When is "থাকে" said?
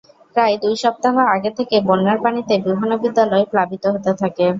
4.21-4.45